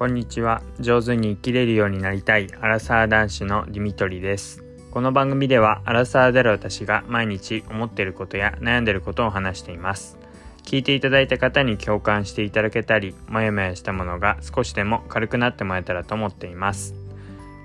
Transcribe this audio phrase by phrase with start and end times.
[0.00, 0.62] こんにちは。
[0.78, 2.48] 上手に生きれるようになりたい。
[2.62, 4.64] アラサー男子のディミトリです。
[4.90, 10.16] この番組ではアラサーである私が毎日思っていることや悩んでいることを話しています。
[10.62, 16.94] 聞いていただいた方に共感していただけたりもやもやしたものが少しでも軽くなってもらえたらと思っています。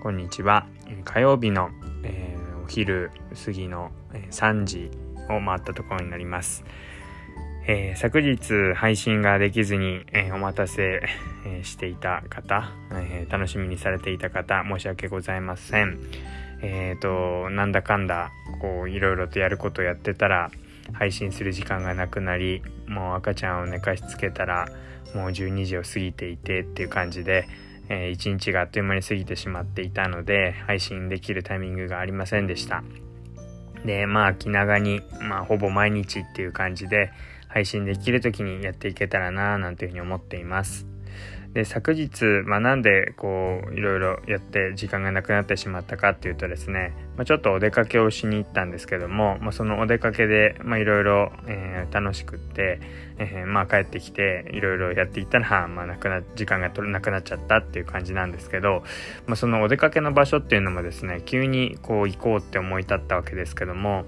[0.04, 0.67] こんにちは。
[1.05, 1.70] 火曜日の、
[2.04, 3.11] えー、お昼
[3.45, 4.91] 過ぎの3時
[5.29, 6.65] を回ったところになります。
[7.68, 11.02] えー、昨日配信ができずに、えー、お待たせ、
[11.48, 15.98] えー、していた方、え楽しみにされていた方申し訳ございません。
[16.62, 18.31] えっ、となんだかんだ
[18.62, 20.52] こういろいろとやることをやってたら
[20.94, 24.67] 配信する時間がなくなりもう赤ちゃんを寝かしつけたら
[25.16, 27.47] もう12時を過ぎていてっていう感じで、
[27.89, 32.84] え1日があっという間に過ぎてしまっていたので配信できるタイミングがありませんでした。
[33.86, 37.11] でまあ気長に、まあ、ほぼ毎日っていう感じで
[37.55, 40.86] 配信できる時にやっていけたらななんていうふうに思っています。
[41.53, 51.31] で昨日、まあ、なんでこういろいろやって時間がなくなってしまったかっていうとですね、まあ、ちょっとお出かけをしに行ったんですけども、まあ、そのお出かけでいろいろ
[51.92, 52.81] 楽しくって、
[53.20, 58.84] えー、まあ帰ってきていろいろやっていったら、 まあ、なくな時間が取れなくなっちゃったっていう感じなんですけど、
[59.25, 64.06] まあ、そのお出かけの場所っていうのもですね急にこう行こうって思い立ったわけですけども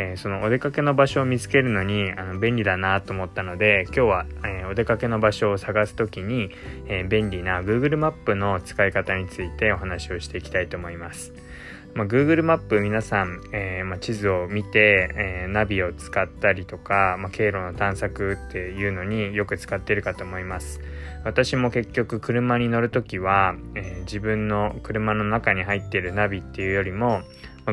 [0.00, 6.50] えー、そのお出かけの場所を見つけるのにあの便利だなと思ったので今日は、えー、お出かけの場所を探す時に、
[6.86, 11.34] えー、便利な Google マップの使い方についてお話をしていきたいと思います。
[11.92, 20.80] まあ、Google マップ皆さん、えーまあ、地図を見て、え、ナビを使ったりとか、まあ、経路の探索っていうのによく使ってるかと思います。
[21.24, 27.22] 私も結局車に乗る時は、え、自分の車の中に入ってるナビっていうよりも、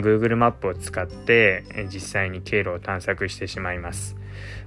[0.01, 4.15] Google マップを使って、実際に経路を探索してしまいます。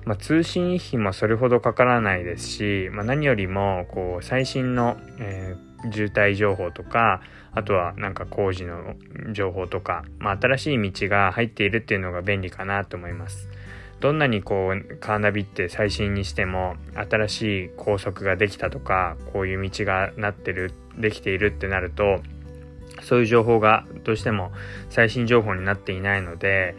[0.05, 7.20] まあ、通信費もそれほどかからないですし、まあ、何よりもこう最新の、えー、渋滞情報とか
[7.53, 8.95] あとはなんか工事の
[9.33, 13.48] 情報とか、まあ、新しい道が入っているっていうのが便利かなと思います。
[14.01, 22.20] どんなにこうカーナビって最新にしても新しい高速ができたとかこういう道がなってるできているってなると
[23.02, 24.52] そういう情報がどうしても
[24.88, 26.74] 最新情報になっていないので、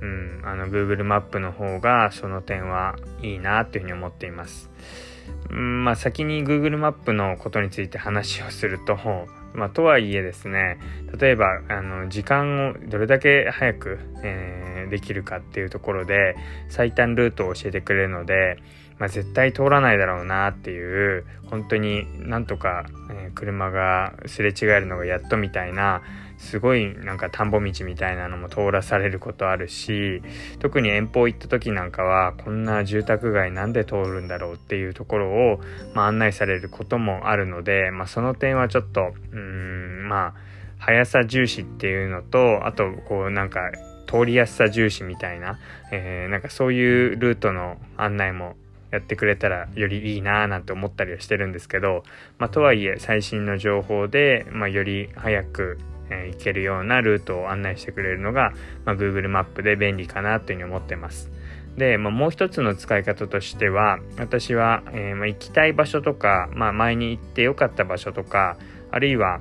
[0.00, 4.70] うん、あの Google マップの方がその点はいいなというふうに思っています。
[5.50, 8.98] うん、まあ先に Google マップのことについて話をすると、
[9.56, 10.78] まあとはいえですね、
[11.18, 16.36] 例えばあの時間をどれだけ早く、えー、できるかっていうところで
[16.68, 18.58] 最短ルートを教えてくれるので、
[18.98, 26.02] まあ、絶対通らないだろうなっていう本当になんとか、えー、車がすれ違えるのがやっとみたいな
[26.38, 30.22] すごいなんか田んぼ道みたいなのも通らされることあるし
[30.58, 35.60] 特に遠方行った時なんかはこんな住宅街なんで通るんだろうっていうところを、
[35.94, 40.34] まあ、案内されることもあるので、まあ、その点はちょっとうんまあ
[40.78, 43.72] 速さ重視っていうのとあとこうなんか
[44.06, 45.58] 通りやすさ重視みたいな、
[45.90, 48.56] えー、なんかそういうルートの案内も
[48.90, 52.04] やってくれたらよりいいなーなんて思ったりはしてるんですけど、
[52.38, 55.78] まあ、とはいえ最新の情報で、まあ、より早く、
[56.10, 58.52] えー、行けるようなルートを案内してくれるのが、
[58.84, 61.30] まあ、Google マップで便利かなというふうに思ってます。
[61.76, 68.56] で、まあ、もう一つの使い方としては私は、えー、まあ、行きたい場所とか、まあ、前に行ってよかった場所とか
[68.90, 69.40] あるいは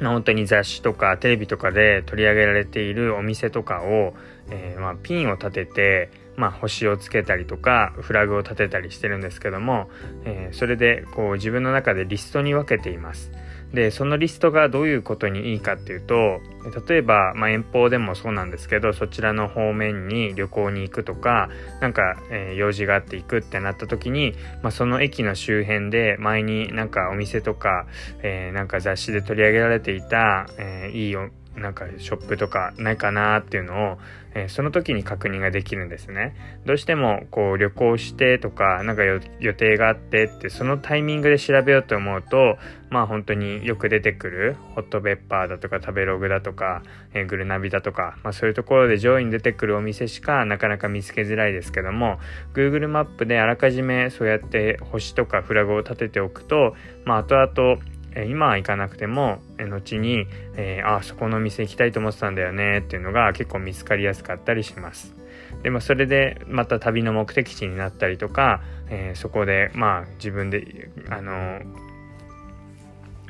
[0.00, 4.14] 本当に雑誌とかテレビとかで取り上げられているお店とかを、
[4.50, 9.90] えー、まあ、ピンを立ててまあ、星をつけたりとかフラグを立てたりしてるんですけども、
[10.24, 13.30] えー、それでこう自分の中でリストに分けています。
[13.72, 16.40] でそのリストがどういうことにいいかっていうと
[16.88, 21.48] 例えば、まあ、遠方でもそうなんですけどそちらの方面に旅行に行くとか
[21.80, 27.86] なんか、えー、用事があって行くってなった時に、まあ、その駅の周辺で前になんかお店とか、
[28.22, 31.16] えー、なんか雑誌で取り上げられていた、えー、いい
[31.60, 33.98] なんかショップとかないかなっていうのを、
[34.34, 36.34] えー、その時に確認ができるんですね。
[36.64, 39.20] どうしてもこう旅行してとかなんか予
[39.54, 42.56] 定があってってそのタイミングで調べようと思うと
[42.90, 46.82] まあ本当によく出てくるホットペッパーだとか食べログだとか、
[47.14, 52.18] えー、グルナビだとか、まあ、そういうところで上位に出てくるお店しかなかなか見つけづらいですけども
[52.54, 56.74] Google マップであらかじめそうやって星とかフラグを立てておくと
[57.04, 60.26] まあ後々え今は行かなくても、え後に、
[60.56, 65.14] えー、あそこの店行きたいと思ってたんだよねっていうのが結構見つかりやすかったりします。
[65.62, 71.60] でもそれでまた旅の目的地になったりとか、えー、そこでまあ自分であの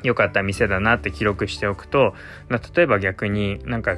[0.03, 2.13] 良かった店だなって記録しておくと
[2.49, 3.97] まあ例えば逆になんか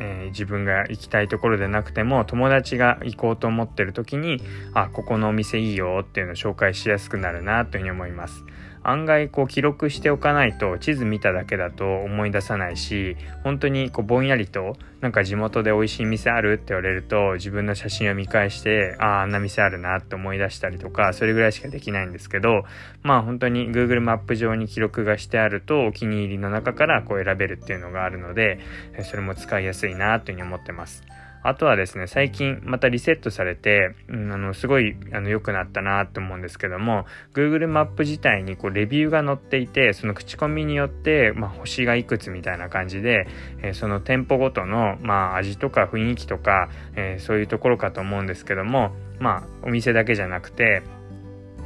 [0.00, 4.40] えー、自分が行きたいところでなくても友達が行こうと思ってる時に
[4.72, 8.44] あここのお店いいよっていうのを紹介しやすくなるなというふうに思います
[8.84, 22.64] 案外こう記録しておかないと地図見ただけだと思い出さないし本当にこうぼんやりとなんか地元で美味しい店あるって言われると自分の写真を見返してあああんな店あるなって思い出したりとかそれぐらいしかできないんですけど
[23.02, 28.60] まあ本当に Google マップ上に記録がしてあるとお気に入りの中からこう選べるっていうのがあるので
[29.04, 31.02] それも使いやすいなというふうに思ってます。
[31.44, 37.04] あとはですね、最近またリセットされて、うん、あの、すごい、あの、良くなったなと思うんですけども、
[37.34, 43.26] Google マップ自体にこう、レビューが載っていて、その口コミによって、まあ、星がいくつみたいな感じで、
[43.60, 50.82] えー、その店舗ごとの、まあ、味とか雰囲気とか、えー、そういうところかと思うんですけども、まあ、お店だけじゃなくて、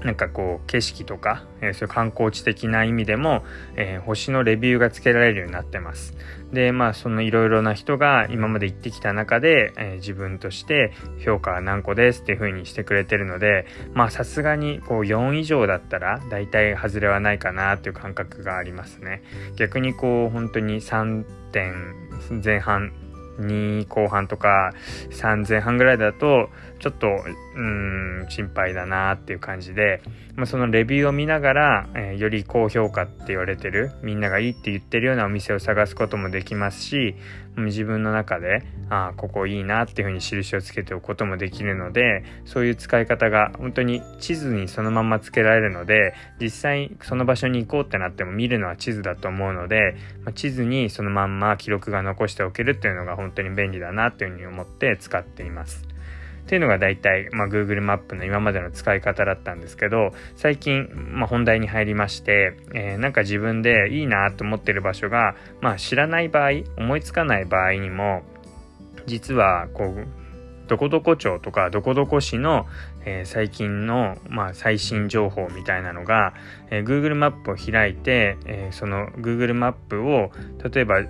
[0.05, 3.43] なんかこう景色とか、えー、そういう観光地的な意味でも、
[3.77, 6.17] えー、星のレビューがつけられるようになってます。
[6.53, 10.93] で、まあそのいろいろな人が今まで行ってきた中で、えー、自分として
[11.25, 19.23] 評価は何個ですっていう風にしてくれてるので、まあさすがにこう4以上だったら大体外れはないかなっていう感覚がありますね。
[19.57, 21.95] 逆にこう本当に3点
[22.43, 22.93] 前半
[23.39, 24.73] 2後半とか
[25.11, 26.51] 3前半ぐらいだと
[26.81, 27.09] ちょっと
[27.59, 30.01] うん心配だなっていう感じで、
[30.37, 37.17] まあ、そのレビューを見ながら、えー、より高評価って言われてるみんながいいって言ってるようなお店を探すこともできますし
[37.57, 55.89] 自分の中であここいいなっていうふうに印をつけておくこともできるのでそういう使い方が本当に地図にそのままつけられるので実際その場所に行こうってなっても見るのは地図だと思うので、まあ、地図にそのまんま記録が残しておけるっていうのが本当に便利だなっていうふうに思って使っています。
[56.49, 68.23] っていうのが大体、まあ、Google マップの今までの使い方だったんですけど、最近、まあ、本題に入りまして、えー、なんか自分でいいなと思ってる場所が、まあ、知らない場合、思いつかない場合にも、
[69.05, 70.07] 実は、こう、
[70.69, 72.65] どこどこ町とかどこどこ市の、
[73.05, 76.33] えー、最近の、まあ、最新情報みたいなのが、
[76.71, 80.31] えー、Google マップを開いて、えー、その Google マップを
[80.73, 81.03] 例えば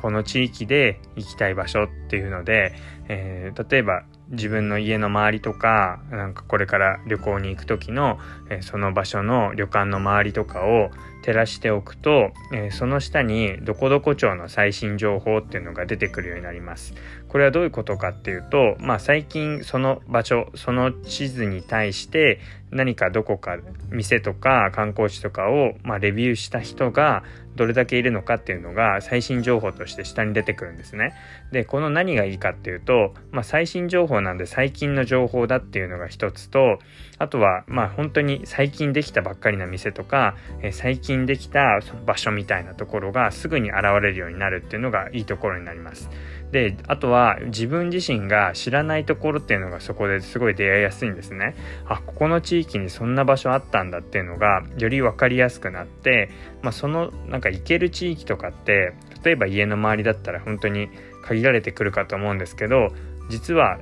[0.00, 2.74] この地域で行きたい場所っていうので、
[3.08, 8.18] え、例えば自分の家の周りとかなんかこれから旅行に行く時の、
[8.50, 10.90] え、その場所の旅館の周りとかを
[11.22, 16.94] 照らしておくと、え、その下にどこどこ町の最新情報っていうのが出てくるようになります。
[17.36, 22.40] これはどういうことかっていうと、まあ最近その場所、その地図に対して
[22.70, 23.58] 何かどこか
[23.90, 27.22] 店とか観光地とかを、まあ、レビューした人が
[27.54, 31.14] どれだけいるのかっていうのが最新情報として下に出てくるんですね。
[31.52, 36.78] で、この何がいいかっていうと、まあ、最新情報なんで最近の情報だっていうのが一つと、
[37.18, 46.10] あとは、まあ本当に最近できたばっかりな店とか、え、最近できた場所みたいなところがすぐに現れるようになるっていうのがいいところになります。
[46.52, 51.56] で、あとは自分自身が知らないところっていうのがそこですごい出会いやすいんですね。
[51.86, 56.30] あ、ここの地域にそんな場所あったんだっていうのがより分かりやすくなって、
[56.62, 58.94] まあ、そのなんか行ける地域とかって
[59.24, 60.88] 例えば家の周りだったら本当に
[61.22, 62.88] 限られてくるかと思うんですけど
[63.28, 63.78] 実は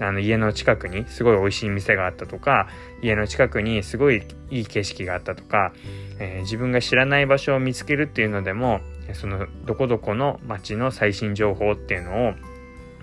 [0.00, 2.68] あの家の近くにすごい美味しい店があったとか
[3.02, 5.72] 家の近くにすごいいい景色があったとか、
[6.18, 8.80] えー、自分が知らない場所を見つけるっていうのでも
[9.14, 12.34] そのどこどこの街の最新情報っていうのを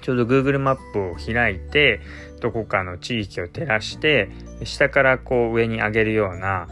[0.02, 2.00] ちょうど Google マップを開いて
[2.42, 4.30] どこかの地域を照らして
[4.64, 6.68] 下からこう上に上げるような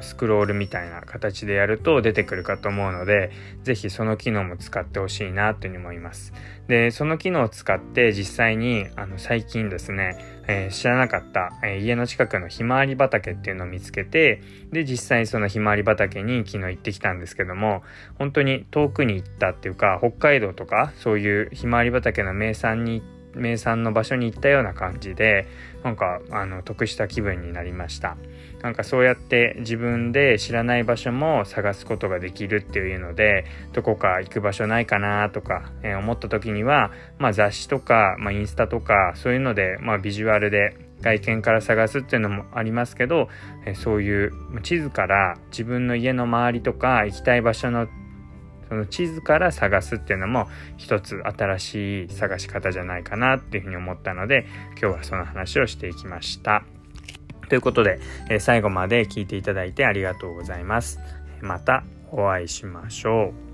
[0.00, 3.30] スクロールみたいな形でやると出てくるかと思うので、
[3.62, 6.32] ぜひその機能も使ってほしいなというふうに思います。
[6.66, 10.16] で、その機能を使って実際にあの最近ですね、
[10.48, 17.82] えー、知らなかった、えー、家の近くのひまわり畑っていうのを見つけて、で、実際にそのひまわり畑に昨日行ってきたんですけども、
[18.18, 25.46] 本当に遠くに行ったっていうか、北海道とかそういうひまわり畑の名産に行って名産の場所に行ったような感じで、
[25.82, 28.16] なんか、あの、得した気分になりました。
[28.62, 43.28] なんかそうやって自分で知らない場所も探すことができるっていうのでどこか行く場所ないかなとか、えー、思った時には、まあ、雑誌とか、まあ、インスタとかそういうので、まあ、ビジュアルで外見から探すっていうのもありますけど、
[43.64, 44.32] えー、そういう
[44.62, 47.86] 地図から自分の家の周りとか行きたい場所の
[48.68, 50.46] その地図から探すっていうのも
[50.76, 54.46] 一つ新しい探し方じゃないかなっていうふうに思ったので
[54.80, 56.64] 今日はその話をしていきました。
[57.48, 57.98] ということで、
[58.28, 61.00] え最後まで聞いていただいてありがとうございます。
[61.40, 63.47] またお会いしましょう。